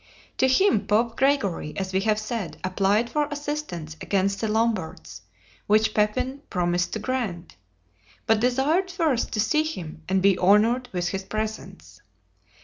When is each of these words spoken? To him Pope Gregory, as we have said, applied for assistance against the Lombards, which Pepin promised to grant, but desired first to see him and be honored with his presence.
To 0.39 0.47
him 0.47 0.87
Pope 0.87 1.15
Gregory, 1.15 1.77
as 1.77 1.93
we 1.93 1.99
have 1.99 2.17
said, 2.19 2.57
applied 2.63 3.07
for 3.07 3.25
assistance 3.27 3.95
against 4.01 4.41
the 4.41 4.47
Lombards, 4.47 5.21
which 5.67 5.93
Pepin 5.93 6.41
promised 6.49 6.93
to 6.93 6.97
grant, 6.99 7.55
but 8.25 8.39
desired 8.39 8.89
first 8.89 9.31
to 9.33 9.39
see 9.39 9.61
him 9.61 10.01
and 10.09 10.19
be 10.19 10.39
honored 10.39 10.89
with 10.91 11.09
his 11.09 11.23
presence. 11.23 12.01